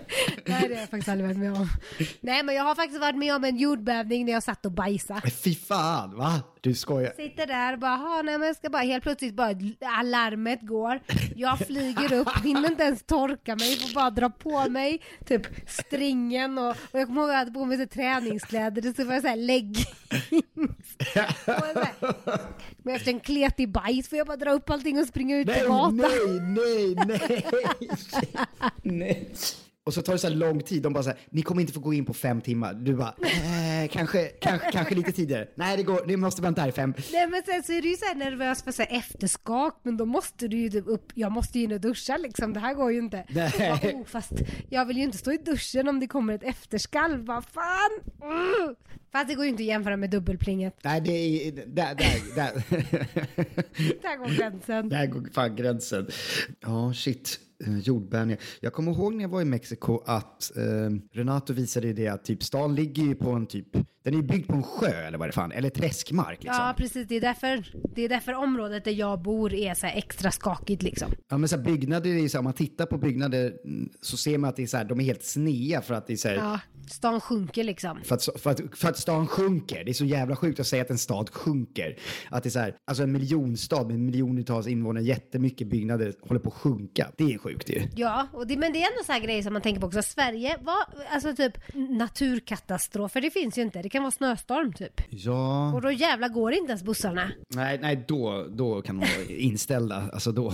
[0.45, 1.67] Nej det har jag faktiskt aldrig varit med om.
[2.21, 5.29] Nej men jag har faktiskt varit med om en jordbävning när jag satt och bajsade.
[5.31, 6.41] Fy fan, va?
[6.61, 7.13] Du skojar?
[7.15, 9.55] Sitter där och bara, "Ha, nej men jag ska bara, helt plötsligt bara
[9.99, 10.99] alarmet går.
[11.35, 16.57] Jag flyger upp, hinner inte ens torka mig, får bara dra på mig typ stringen
[16.57, 19.21] och, och jag kommer ihåg att jag hade på mig så träningskläder, så var jag
[19.21, 19.87] såhär leggings.
[22.83, 25.61] Men efter en kletig bajs får jag bara dra upp allting och springa ut Nej,
[25.61, 25.97] på gatan.
[25.97, 27.45] nej, nej, nej.
[28.83, 29.33] nej.
[29.83, 30.83] Och så tar det så här lång tid.
[30.83, 32.73] De bara så här, ni kommer inte få gå in på fem timmar.
[32.73, 35.47] Du bara, eh, kanske, kanske, kanske lite tidigare.
[35.55, 36.93] Nej, det går, ni måste vänta här i fem.
[37.11, 40.05] Nej men sen så är du ju såhär nervös för så här efterskak men då
[40.05, 42.91] måste du ju typ upp, jag måste ju in och duscha liksom, det här går
[42.91, 43.25] ju inte.
[43.29, 43.51] Nej.
[43.57, 44.31] Bara, oh, fast
[44.69, 48.13] jag vill ju inte stå i duschen om det kommer ett efterskalv, vad fan!
[48.21, 48.75] Mm.
[49.11, 50.79] Fast det går ju inte att jämföra med dubbelplinget.
[50.83, 52.51] Nej, det är, där, där, där.
[54.01, 54.89] Där går gränsen.
[54.89, 56.07] Där går fan gränsen.
[56.59, 57.39] Ja, shit.
[57.67, 58.41] Eh, Jordbävningar.
[58.59, 60.63] Jag kommer ihåg när jag var i Mexiko att eh,
[61.11, 63.67] Renato visade det att typ stan ligger ju på en typ,
[64.03, 66.65] den är byggd på en sjö eller vad det fan, eller träskmark liksom.
[66.65, 69.97] Ja precis, det är, därför, det är därför området där jag bor är så här
[69.97, 71.11] extra skakigt liksom.
[71.29, 74.37] Ja men så byggnader är så här, om man tittar på byggnader mm, så ser
[74.37, 76.27] man att det är så här, de är helt snea för att det är så
[76.27, 77.99] här, Ja, stan sjunker liksom.
[78.03, 79.83] för, att, för, att, för att stan sjunker.
[79.83, 81.97] Det är så jävla sjukt att säga att en stad sjunker.
[82.29, 86.49] Att det är så här, alltså en miljonstad med miljontals invånare, jättemycket byggnader håller på
[86.49, 87.11] att sjunka.
[87.17, 87.81] Det är sjukt ju.
[87.95, 90.01] Ja, och det, men det är ändå så här grejer som man tänker på också.
[90.01, 93.81] Sverige, vad, alltså typ naturkatastrofer, det finns ju inte.
[93.81, 95.01] Det kan vara snöstorm typ.
[95.09, 95.73] Ja.
[95.73, 97.31] Och då jävla går inte ens bussarna.
[97.55, 100.09] Nej, nej då, då kan de vara inställda.
[100.13, 100.53] Alltså då.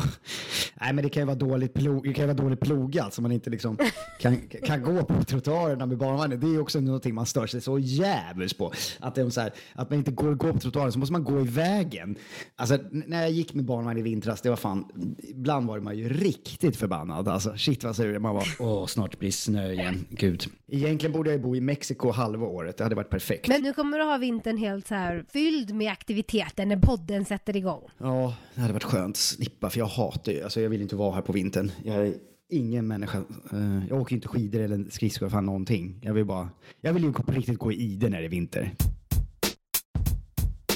[0.82, 3.22] Nej, men det kan ju vara dåligt, plog, det kan ju vara dåligt plogat så
[3.22, 3.78] man inte liksom
[4.20, 6.52] kan, kan gå på trottoarerna med barnvagnen.
[6.52, 8.72] Det är också någonting man stör sig så jävligt på.
[9.00, 11.24] Att, det är så här, att man inte går, går på trottoaren så måste man
[11.24, 12.16] gå i vägen.
[12.56, 14.86] Alltså när jag gick med barnvagn i vintras, det var fan,
[15.20, 17.28] ibland var man ju riktigt förbannad.
[17.28, 18.48] Alltså shit vad sur man var.
[18.60, 20.06] Åh, snart blir snö igen.
[20.10, 20.44] Gud.
[20.68, 22.78] Egentligen borde jag bo i Mexiko halva året.
[22.78, 23.48] Det hade varit perfekt.
[23.48, 27.56] Men nu kommer du ha vintern helt så här fylld med aktiviteter när podden sätter
[27.56, 27.82] igång.
[27.98, 30.96] Ja, det hade varit skönt att slippa för jag hatar ju, alltså jag vill inte
[30.96, 31.72] vara här på vintern.
[31.84, 32.14] Jag är
[32.50, 36.00] ingen människa, Uh, jag åker inte skidor eller skridskor fan någonting.
[36.02, 36.50] Jag vill bara,
[36.82, 38.74] jag vill ju på riktigt gå i ide när det är vinter.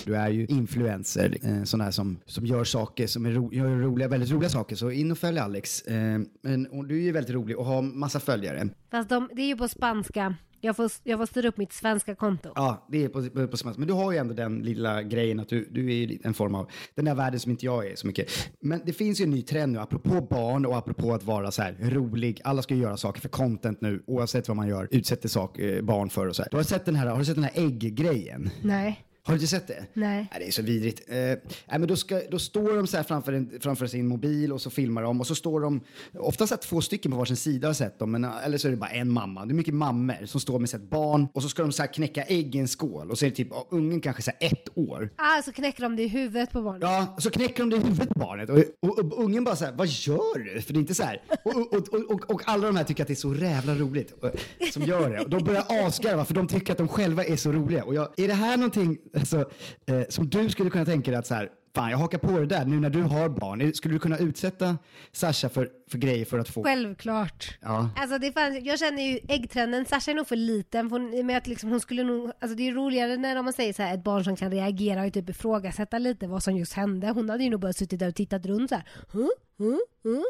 [0.05, 3.69] Du är ju influencer, eh, sån här som, som gör saker som är ro, gör
[3.69, 4.75] roliga, väldigt roliga saker.
[4.75, 5.81] Så in och följ Alex.
[5.81, 8.69] Eh, men och du är ju väldigt rolig och har massa följare.
[8.91, 10.35] Fast de, det är ju på spanska.
[10.63, 12.49] Jag får, jag får styra upp mitt svenska konto.
[12.55, 13.79] Ja, det är på, på, på svenska.
[13.79, 16.69] Men du har ju ändå den lilla grejen att du, du är en form av
[16.95, 18.29] den där världen som inte jag är så mycket.
[18.61, 21.61] Men det finns ju en ny trend nu, apropå barn och apropå att vara så
[21.61, 22.41] här rolig.
[22.43, 25.81] Alla ska ju göra saker för content nu, oavsett vad man gör, utsätter sak, eh,
[25.81, 26.49] barn för och så här.
[26.51, 28.49] Du har sett den här, har du sett den här ägggrejen?
[28.61, 29.05] Nej.
[29.23, 29.85] Har du inte sett det?
[29.93, 30.29] Nej.
[30.39, 31.01] det är så vidrigt.
[31.09, 34.51] Eh, nej, men då, ska, då står de så här framför, en, framför sin mobil
[34.51, 35.81] och så filmar de och så står de,
[36.13, 38.89] oftast två stycken på varsin sida har sett dem, men, eller så är det bara
[38.89, 39.45] en mamma.
[39.45, 41.93] Det är mycket mammor som står med sitt barn och så ska de så här
[41.93, 44.69] knäcka ägg i en skål och så är det typ ungen kanske så här ett
[44.75, 45.09] år.
[45.15, 46.81] Ah, så knäcker de det i huvudet på barnet.
[46.81, 49.65] Ja, så knäcker de det i huvudet på barnet och, och, och ungen bara så
[49.65, 50.61] här, vad gör du?
[50.61, 51.21] För det är inte så här.
[51.43, 54.31] Och, och, alla de här tycker att det är så jävla roligt och,
[54.73, 55.19] som gör det.
[55.19, 57.83] Och de börjar asgarva för de tycker att de själva är så roliga.
[57.83, 59.49] Och jag, är det här någonting alltså,
[59.85, 62.45] eh, som du skulle kunna tänka dig att så här, fan jag hakar på det
[62.45, 63.73] där nu när du har barn.
[63.73, 64.77] Skulle du kunna utsätta
[65.11, 66.63] Sasha för, för grejer för att få...
[66.63, 67.57] Självklart.
[67.61, 67.89] Ja.
[67.95, 71.37] Alltså det fanns, jag känner ju äggtrenden, Sasha är nog för liten, för hon, med
[71.37, 74.03] att liksom hon skulle nog, alltså det är roligare när man säger så här, ett
[74.03, 77.07] barn som kan reagera och typ ifrågasätta lite vad som just hände.
[77.09, 78.85] Hon hade ju nog bara suttit där och tittat runt så här.
[79.11, 79.29] Huh?
[79.61, 79.77] Huh?
[80.03, 80.23] Huh?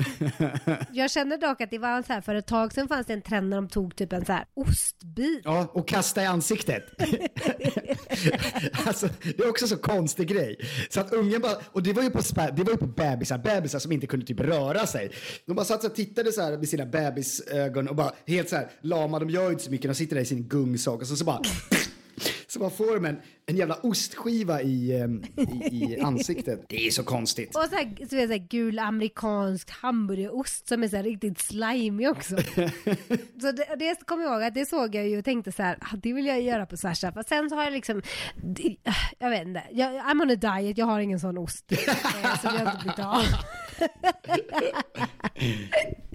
[0.92, 3.22] jag känner dock att det var så här, för ett tag sedan fanns det en
[3.22, 5.42] trend när de tog typ en så här ostbit.
[5.44, 6.84] Ja, och kasta i ansiktet.
[8.86, 10.60] alltså, det är också så konstig grej.
[10.90, 12.22] Så att ungen bara, och det var ju på,
[12.56, 15.12] det var ju på bebisar, bebisar som inte kunde typ röra sig.
[15.46, 18.70] De bara satt och tittade så här med sina bebisögon och bara helt så här
[18.82, 21.16] lama, de gör ju inte så mycket, de sitter där i sin gungsak och så,
[21.16, 21.42] så bara
[22.52, 26.66] så bara får de en, en jävla ostskiva i, ehm, i, i ansiktet.
[26.70, 27.56] Det är så konstigt.
[27.56, 31.04] Och så här, så är det så här gul amerikansk hamburgerost som är så här
[31.04, 32.36] riktigt slimy också.
[33.42, 35.78] så det, det kommer jag ihåg att det såg jag ju och tänkte så här,
[35.82, 37.12] ah, det vill jag göra på Sasha.
[37.12, 38.02] För sen så har jag liksom,
[38.44, 38.76] det,
[39.20, 41.72] jag vet inte, jag, I'm on a diet, jag har ingen sån ost.
[41.72, 43.24] eh, som jag inte blivit av.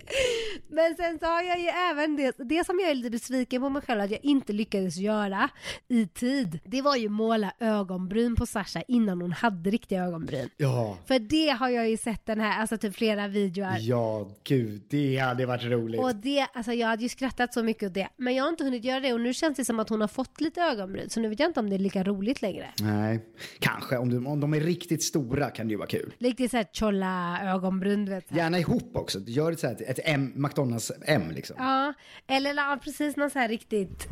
[0.68, 3.68] Men sen så har jag ju även det, det som jag är lite besviken på
[3.68, 5.48] mig själv att jag inte lyckades göra
[5.88, 6.58] i tid.
[6.64, 10.48] Det var ju måla ögonbryn på Sasha innan hon hade riktiga ögonbryn.
[10.56, 13.68] Ja, För det har jag ju sett den här, alltså typ flera videor.
[13.78, 16.00] ja, gud, det hade varit roligt.
[16.00, 18.08] Och det, alltså jag hade ju skrattat så mycket åt det.
[18.16, 20.08] Men jag har inte hunnit göra det och nu känns det som att hon har
[20.08, 21.10] fått lite ögonbryn.
[21.10, 22.66] Så nu vet jag inte om det är lika roligt längre.
[22.80, 23.20] Nej,
[23.58, 26.14] kanske om, du, om de är riktigt stora kan det ju vara kul.
[26.18, 28.32] Riktigt såhär cholla ögonbryn du vet.
[28.32, 29.18] Gärna ihop också.
[29.26, 31.56] Gör ett, så här, ett M, McDonalds M liksom.
[31.58, 31.92] Ja,
[32.26, 34.08] eller ja, precis något så här riktigt,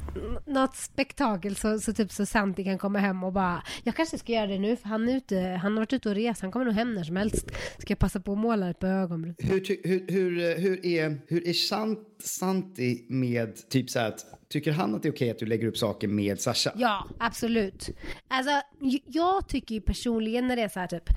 [0.46, 4.32] något spektakel så, så typ så Santi kan komma hem och bara, jag kanske ska
[4.32, 6.64] göra det nu för han är ute, han har varit ute och rest, han kommer
[6.64, 7.50] nog hem när som helst.
[7.78, 9.34] Ska jag passa på att måla ett par ögonbryn?
[9.38, 14.72] Hur, hur, hur, hur är, hur är Sant, Santi med typ så här att tycker
[14.72, 16.72] han att det är okej att du lägger upp saker med Sasha?
[16.76, 17.90] Ja, absolut.
[18.28, 18.50] Alltså,
[19.06, 21.08] jag tycker ju personligen när det är så här typ,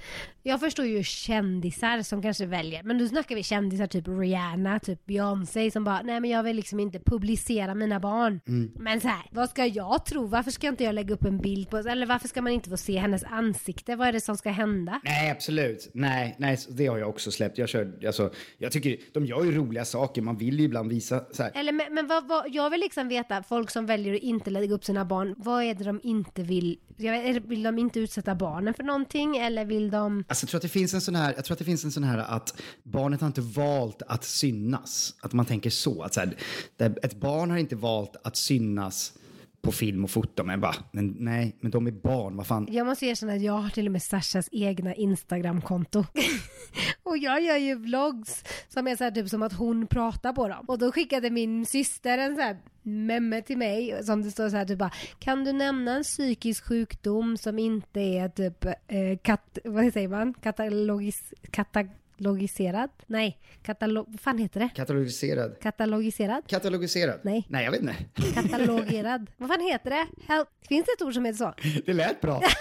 [0.44, 5.06] jag förstår ju kändisar som kanske väljer, men nu snackar vi kändisar typ Rihanna, typ
[5.06, 8.40] Beyoncé som bara, nej men jag vill liksom inte publicera mina barn.
[8.76, 10.28] Men så här, vad ska jag tro?
[10.28, 12.78] Varför ska inte jag lägga upp en bild på, eller varför ska man inte få
[12.78, 13.96] se hennes ansikte?
[13.96, 15.02] Vad är det som ska hända?
[15.04, 15.90] Nej, absolut.
[15.94, 17.58] Nej, nej, det har jag också släppt.
[17.58, 20.22] Jag, kör, alltså, jag tycker de gör ju roliga saker.
[20.22, 21.52] Man vill ju ibland visa så här.
[21.56, 24.76] Eller men, men vad, vad, jag vill liksom veta, folk som väljer att inte lägga
[24.76, 26.78] upp sina barn, vad är det de inte vill?
[27.44, 30.24] Vill de inte utsätta barnen för någonting eller vill de?
[30.28, 31.92] Alltså, jag tror att det finns en sån här, jag tror att det finns en
[31.92, 35.14] sån här att barnet har inte valt att synas.
[35.22, 36.02] Att man tänker så.
[36.02, 36.36] Att så här,
[36.78, 39.14] ett barn har inte valt att synas
[39.62, 40.44] på film och foto.
[40.44, 40.76] Men va?
[40.92, 42.38] men, nej, men de är barn.
[42.38, 42.68] Vad fan.
[42.72, 46.06] Jag måste erkänna att jag har till och med Sashas egna Instagramkonto.
[47.04, 50.48] och jag gör ju vlogs som är så här typ som att hon pratar på
[50.48, 50.66] dem.
[50.68, 54.58] Och då skickade min syster en så här memme till mig som det står så
[54.58, 59.58] här typ bara Kan du nämna en psykisk sjukdom som inte är typ eh, kat,
[59.64, 60.34] vad säger man?
[60.34, 61.34] Katalogis,
[62.18, 62.90] katalogiserad?
[63.08, 64.70] Nej, katalog, vad fan heter det?
[64.76, 65.60] Katalogiserad.
[65.62, 66.48] Katalogiserad?
[66.48, 67.20] Katalogiserad?
[67.24, 67.48] Nej.
[67.50, 67.96] Nej, jag vet inte.
[68.34, 69.30] Katalogerad?
[69.38, 70.08] vad fan heter det?
[70.34, 70.48] Help.
[70.68, 71.54] Finns det ett ord som heter så?
[71.86, 72.42] Det lät bra.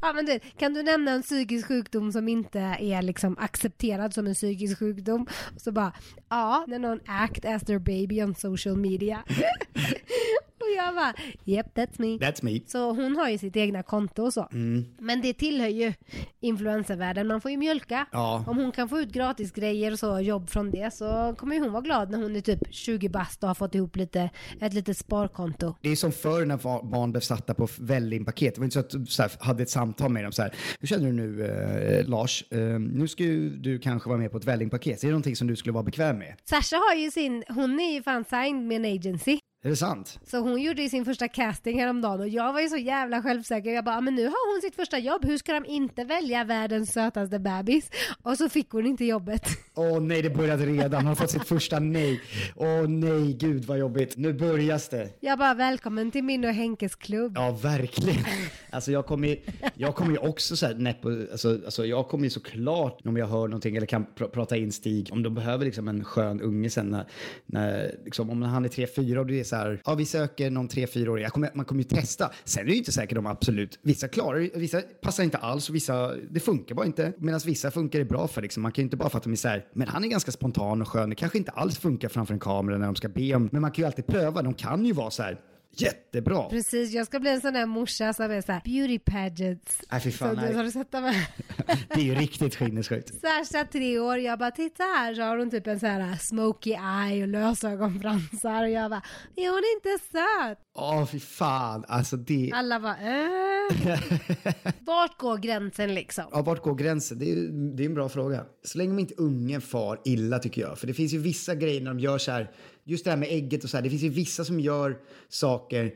[0.00, 4.26] Ja men du, kan du nämna en psykisk sjukdom som inte är liksom accepterad som
[4.26, 5.26] en psykisk sjukdom?
[5.54, 5.92] Och så bara,
[6.28, 9.22] ja, när någon act as their baby on social media.
[10.76, 12.26] jag bara, yep that's me.
[12.26, 12.60] That's me.
[12.66, 14.48] Så hon har ju sitt egna konto och så.
[14.52, 14.84] Mm.
[14.98, 15.92] Men det tillhör ju
[16.40, 18.06] influencervärlden, man får ju mjölka.
[18.12, 18.44] Ja.
[18.46, 21.60] Om hon kan få ut gratis grejer och så, jobb från det, så kommer ju
[21.60, 24.30] hon vara glad när hon är typ 20 bast och har fått ihop lite,
[24.60, 25.74] ett litet sparkonto.
[25.80, 26.56] Det är som förr när
[26.90, 28.54] barn blev satta på välling-paket.
[28.54, 30.54] Det var inte så att du så här, hade ett samtal med dem så här.
[30.80, 32.44] Hur känner du nu eh, Lars?
[32.50, 35.02] Eh, nu ska ju du kanske vara med på ett välling-paket.
[35.02, 36.34] Är det någonting som du skulle vara bekväm med?
[36.44, 39.38] Sasha har ju sin, hon är ju fan signed med en agency.
[39.62, 40.18] Är det sant?
[40.26, 43.70] Så hon gjorde ju sin första casting häromdagen och jag var ju så jävla självsäker.
[43.70, 46.44] Jag bara, "Ah, men nu har hon sitt första jobb, hur ska de inte välja
[46.44, 47.90] världens sötaste bebis?
[48.22, 49.42] Och så fick hon inte jobbet.
[49.74, 50.92] Åh nej, det började redan.
[51.00, 52.20] Hon har fått sitt första nej.
[52.56, 54.16] Åh nej, gud vad jobbigt.
[54.16, 55.08] Nu börjas det.
[55.20, 57.32] Jag bara, välkommen till min och Henkes klubb.
[57.36, 58.24] Ja, verkligen.
[58.70, 59.36] Alltså jag kommer ju,
[59.74, 63.26] jag kommer ju också så här näpp, alltså, alltså jag kommer ju såklart om jag
[63.26, 66.70] hör någonting eller kan pr prata in Stig, om de behöver liksom en skön unge
[66.70, 67.04] sen när,
[67.46, 70.68] när liksom, om han är 3-4 och det är så här, ja vi söker någon
[70.68, 72.30] 3-4 år, kommer, man kommer ju testa.
[72.44, 75.68] Sen är det ju inte säkert om absolut, vissa klarar det, vissa passar inte alls
[75.68, 77.12] och vissa, det funkar bara inte.
[77.18, 79.32] Medan vissa funkar det bra för liksom, man kan ju inte bara fatta att de
[79.32, 82.08] är så här, men han är ganska spontan och skön, det kanske inte alls funkar
[82.08, 84.54] framför en kamera när de ska be om, men man kan ju alltid pröva, de
[84.54, 85.40] kan ju vara så här,
[85.72, 86.42] jättebra.
[86.42, 89.80] Precis, jag ska bli en sån där morsa som är såhär beauty pageants.
[89.92, 90.54] Nej, fy fan, så, nej.
[90.54, 91.14] Har du sett dem?
[91.94, 93.14] Det är ju riktigt sinnessjukt.
[93.20, 96.70] Sasha tre år, jag bara titta här så har hon typ en sån här smoky
[96.70, 99.02] eye och lösögonfransar och jag bara,
[99.36, 100.58] är hon inte söt?
[100.74, 101.84] Åh, fy fan.
[101.88, 102.50] Alltså det...
[102.54, 103.50] Alla bara, äh.
[104.80, 106.24] Vart går gränsen liksom?
[106.32, 107.18] Ja, vart går gränsen?
[107.18, 107.36] Det är,
[107.76, 108.44] det är en bra fråga.
[108.64, 110.78] Så länge inte ungen far illa tycker jag.
[110.78, 112.50] För det finns ju vissa grejer när de gör så här,
[112.84, 115.94] just det här med ägget och så här, det finns ju vissa som gör saker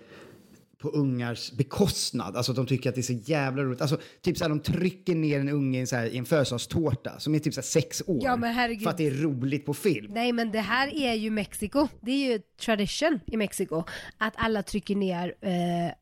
[0.84, 2.36] på ungars bekostnad.
[2.36, 3.80] Alltså de tycker att det är så jävla roligt.
[3.80, 7.18] Alltså typ så här, de trycker ner en unge i så här, i en födelsedagstårta
[7.18, 8.20] som är typ så här, sex år.
[8.22, 8.82] Ja, men herregud.
[8.82, 10.12] För att det är roligt på film.
[10.14, 11.88] Nej men det här är ju Mexiko.
[12.00, 13.84] Det är ju tradition i Mexiko.
[14.18, 15.52] Att alla trycker ner eh,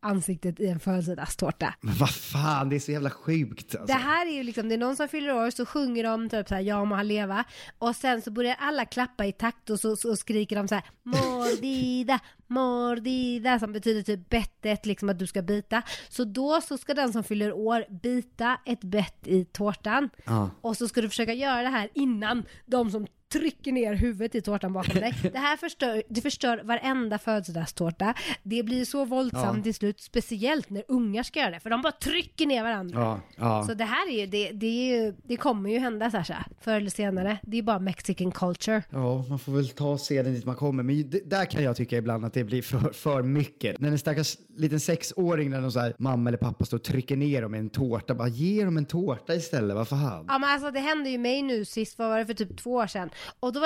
[0.01, 1.75] ansiktet i en födelsedagstårta.
[1.81, 3.75] Men vad fan, det är så jävla sjukt.
[3.75, 3.87] Alltså.
[3.87, 6.49] Det här är ju liksom, det är någon som fyller år så sjunger de typ
[6.49, 7.45] såhär ja må han leva
[7.79, 10.85] och sen så börjar alla klappa i takt och så, så skriker de så här
[11.03, 14.29] mordida, mordida som betyder typ
[14.73, 15.83] bettet liksom att du ska bita.
[16.09, 20.51] Så då så ska den som fyller år bita ett bett i tårtan Ja.
[20.61, 24.41] och så ska du försöka göra det här innan de som trycker ner huvudet i
[24.43, 25.15] tårtan bakom dig.
[25.33, 28.15] Det här förstör, det förstör varenda födelsedagstårta.
[28.43, 29.63] Det blir så våldsamt Ja.
[29.63, 33.01] till slut, speciellt när ungar ska göra det, för de bara trycker ner varandra.
[33.01, 33.65] Ja, ja.
[33.69, 36.77] Så det här är ju, det, det, är ju, det kommer ju hända Sasha, förr
[36.77, 37.39] eller senare.
[37.43, 38.83] Det är bara mexican culture.
[38.91, 40.83] Ja, man får väl ta och se den dit man kommer.
[40.83, 43.79] Men det, där kan jag tycka ibland att det blir för, för mycket.
[43.81, 47.17] När en stackars liten sexåring, när de så här, mamma eller pappa står och trycker
[47.17, 50.25] ner dem i en tårta, bara ge dem en tårta istället, vad fan.
[50.29, 52.73] Ja men alltså det hände ju mig nu sist, vad var det för typ två
[52.73, 53.11] år sedan?
[53.41, 53.61] Och då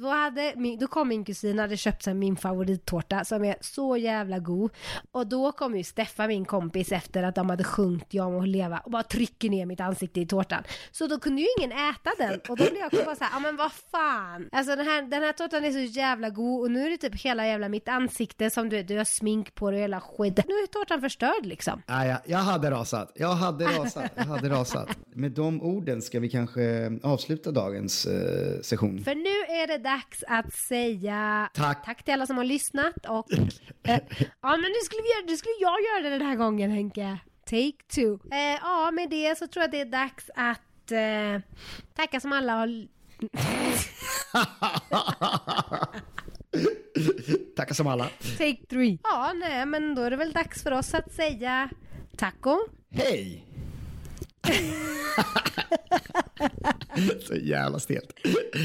[0.00, 3.56] Då, hade min, då kom min kusin och hade köpt sig min favorittårta som är
[3.60, 4.70] så jävla god.
[5.12, 8.78] Och då kom ju Steffa, min kompis, efter att de hade sjungit Jag må leva
[8.78, 10.62] och bara trycker ner mitt ansikte i tårtan.
[10.90, 12.40] Så då kunde ju ingen äta den.
[12.48, 14.48] Och då blev jag bara så här, ja men vad fan.
[14.52, 17.22] Alltså den här, den här tårtan är så jävla god och nu är det typ
[17.22, 20.36] hela jävla mitt ansikte som du du har smink på dig och hela skit.
[20.36, 21.82] Nu är tårtan förstörd liksom.
[21.86, 23.12] Nej, jag, jag hade rasat.
[23.14, 24.12] Jag hade rasat.
[24.14, 24.88] Jag hade rasat.
[25.14, 29.04] Med de orden ska vi kanske avsluta dagens eh, session.
[29.04, 31.84] För nu är det dags att säga Tack.
[31.84, 33.32] tack till alla som har lyssnat och
[33.82, 33.98] eh,
[34.40, 37.18] ja men nu skulle, vi, nu skulle jag göra det den här gången Henke.
[37.44, 38.34] Take two.
[38.34, 41.40] Eh, ja med det så tror jag det är dags att eh,
[41.94, 42.86] tacka som alla har
[47.56, 48.04] Tackar som alla.
[48.38, 48.98] Take three.
[49.02, 51.70] Ja nej men då är det väl dags för oss att säga
[52.16, 52.58] taco.
[52.90, 53.46] Hej!
[57.26, 58.12] Så jävla stelt.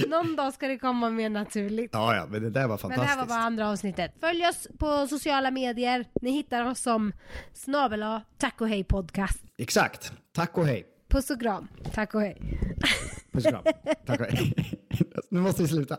[0.07, 1.89] Någon dag ska det komma mer naturligt.
[1.93, 3.07] Ja, ja, men det där var Men fantastiskt.
[3.07, 4.11] det här var bara andra avsnittet.
[4.19, 6.05] Följ oss på sociala medier.
[6.21, 7.11] Ni hittar oss som
[7.53, 9.43] snabel taco hej podcast.
[9.57, 10.11] Exakt.
[10.33, 10.85] Tack och hej.
[11.09, 11.67] Puss och kram.
[11.93, 12.37] Tack och hej.
[13.31, 13.63] Puss och kram.
[14.05, 14.53] Tack och hej.
[15.29, 15.97] Nu måste vi sluta.